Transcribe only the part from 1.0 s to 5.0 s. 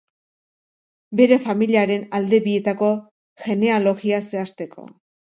Bere familiaren alde bietako genealogia zehazteko.